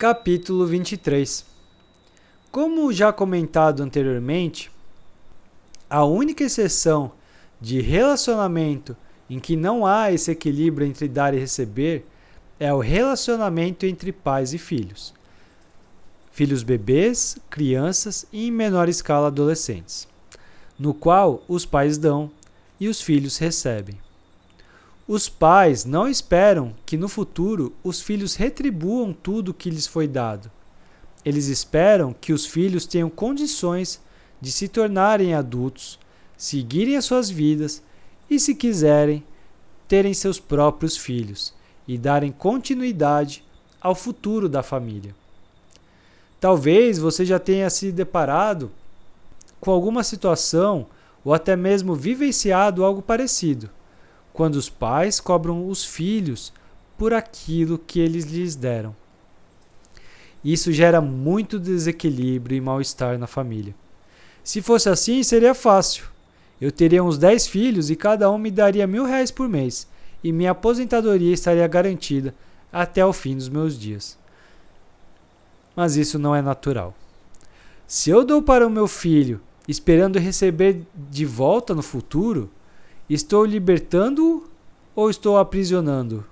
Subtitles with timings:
[0.00, 1.44] Capítulo 23
[2.50, 4.72] Como já comentado anteriormente,
[5.90, 7.12] a única exceção
[7.60, 8.96] de relacionamento
[9.28, 12.06] em que não há esse equilíbrio entre dar e receber
[12.58, 15.12] é o relacionamento entre pais e filhos.
[16.32, 20.08] Filhos bebês, crianças e, em menor escala, adolescentes,
[20.78, 22.30] no qual os pais dão
[22.80, 23.98] e os filhos recebem.
[25.12, 30.48] Os pais não esperam que no futuro os filhos retribuam tudo que lhes foi dado.
[31.24, 34.00] Eles esperam que os filhos tenham condições
[34.40, 35.98] de se tornarem adultos,
[36.36, 37.82] seguirem as suas vidas
[38.30, 39.24] e, se quiserem,
[39.88, 41.52] terem seus próprios filhos
[41.88, 43.44] e darem continuidade
[43.80, 45.12] ao futuro da família.
[46.38, 48.70] Talvez você já tenha se deparado
[49.60, 50.86] com alguma situação
[51.24, 53.70] ou até mesmo vivenciado algo parecido
[54.32, 56.52] quando os pais cobram os filhos
[56.96, 58.94] por aquilo que eles lhes deram.
[60.44, 63.74] Isso gera muito desequilíbrio e mal-estar na família.
[64.42, 66.04] Se fosse assim, seria fácil.
[66.60, 69.88] Eu teria uns 10 filhos e cada um me daria mil reais por mês,
[70.22, 72.34] e minha aposentadoria estaria garantida
[72.72, 74.18] até o fim dos meus dias.
[75.74, 76.94] Mas isso não é natural.
[77.86, 82.50] Se eu dou para o meu filho esperando receber de volta no futuro,
[83.10, 84.48] Estou libertando
[84.94, 86.24] ou estou aprisionando?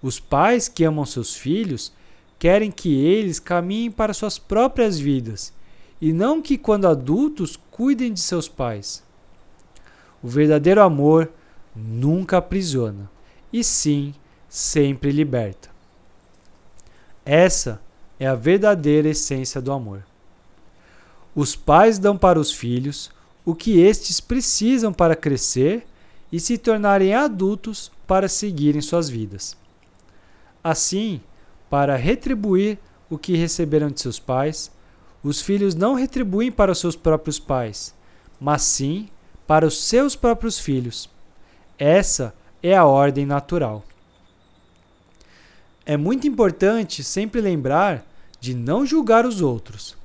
[0.00, 1.92] Os pais que amam seus filhos
[2.38, 5.52] querem que eles caminhem para suas próprias vidas
[6.00, 9.02] e não que, quando adultos, cuidem de seus pais.
[10.22, 11.32] O verdadeiro amor
[11.74, 13.10] nunca aprisiona,
[13.52, 14.14] e sim
[14.48, 15.68] sempre liberta.
[17.24, 17.80] Essa
[18.20, 20.04] é a verdadeira essência do amor.
[21.34, 23.10] Os pais dão para os filhos
[23.44, 25.86] o que estes precisam para crescer
[26.30, 29.56] e se tornarem adultos para seguirem suas vidas.
[30.62, 31.20] Assim,
[31.68, 32.78] para retribuir
[33.10, 34.70] o que receberam de seus pais,
[35.22, 37.94] os filhos não retribuem para os seus próprios pais,
[38.40, 39.08] mas sim
[39.46, 41.08] para os seus próprios filhos.
[41.78, 43.84] Essa é a ordem natural.
[45.84, 48.06] É muito importante sempre lembrar
[48.40, 49.96] de não julgar os outros.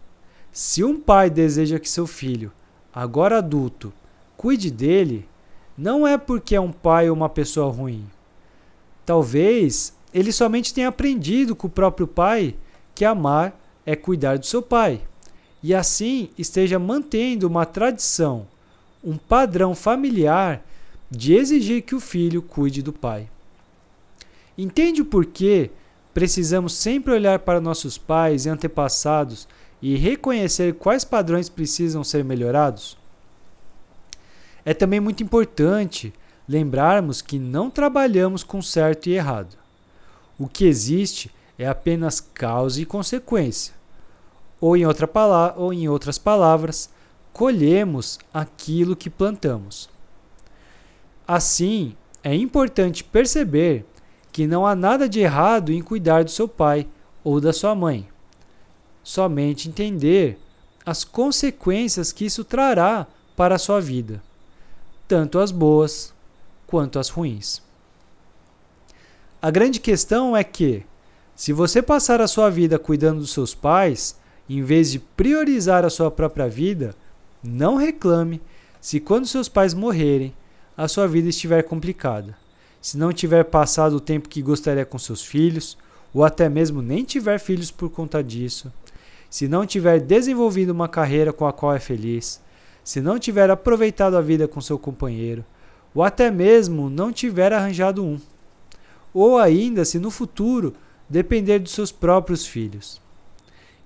[0.52, 2.52] Se um pai deseja que seu filho
[3.00, 3.94] agora adulto,
[4.36, 5.30] cuide dele,
[5.78, 8.04] não é porque é um pai ou uma pessoa ruim.
[9.06, 12.56] Talvez ele somente tenha aprendido com o próprio pai
[12.96, 13.56] que amar
[13.86, 15.02] é cuidar do seu pai,
[15.62, 18.48] e assim esteja mantendo uma tradição,
[19.04, 20.66] um padrão familiar
[21.08, 23.30] de exigir que o filho cuide do pai.
[24.58, 25.70] Entende o porquê
[26.18, 29.48] precisamos sempre olhar para nossos pais e antepassados
[29.80, 32.98] e reconhecer quais padrões precisam ser melhorados?
[34.66, 36.12] É também muito importante
[36.50, 39.60] lembrarmos que não trabalhamos com certo e errado.
[40.40, 43.76] O que existe é apenas causa e consequência.
[44.60, 45.08] Ou em, outra
[45.56, 46.90] ou em outras palavras,
[47.32, 49.88] colhemos aquilo que plantamos.
[51.28, 53.86] Assim, é importante perceber
[54.38, 56.88] que não há nada de errado em cuidar do seu pai
[57.24, 58.08] ou da sua mãe
[59.04, 60.38] somente entender
[60.86, 64.22] as consequências que isso trará para a sua vida,
[65.08, 66.14] tanto as boas
[66.68, 67.64] quanto as ruins.
[69.42, 70.86] A grande questão é que,
[71.36, 75.90] se você passar a sua vida cuidando dos seus pais, em vez de priorizar a
[75.90, 76.94] sua própria vida,
[77.42, 78.40] não reclame
[78.80, 80.32] se quando seus pais morrerem,
[80.78, 82.38] a sua vida estiver complicada.
[82.82, 85.78] Se não tiver passado o tempo que gostaria com seus filhos,
[86.14, 88.72] ou até mesmo nem tiver filhos por conta disso,
[89.30, 92.42] se não tiver desenvolvido uma carreira com a qual é feliz,
[92.84, 95.44] se não tiver aproveitado a vida com seu companheiro,
[95.94, 98.20] ou até mesmo não tiver arranjado um,
[99.14, 100.74] ou ainda se no futuro
[101.10, 103.02] depender dos seus próprios filhos.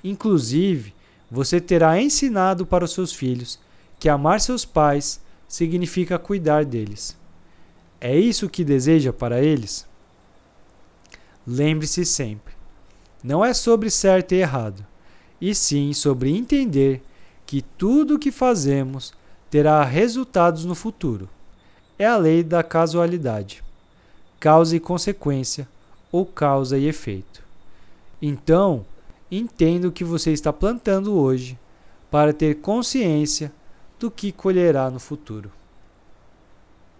[0.03, 0.93] Inclusive,
[1.29, 3.59] você terá ensinado para os seus filhos
[3.99, 7.17] que amar seus pais significa cuidar deles.
[8.03, 9.87] É isso que deseja para eles?
[11.45, 12.51] Lembre-se sempre:
[13.23, 14.83] não é sobre certo e errado,
[15.39, 17.03] e sim sobre entender
[17.45, 19.13] que tudo o que fazemos
[19.51, 21.29] terá resultados no futuro.
[21.99, 23.63] É a lei da casualidade,
[24.39, 25.67] causa e consequência,
[26.11, 27.43] ou causa e efeito.
[28.19, 28.83] Então,
[29.29, 31.59] entenda o que você está plantando hoje
[32.09, 33.51] para ter consciência
[33.99, 35.51] do que colherá no futuro.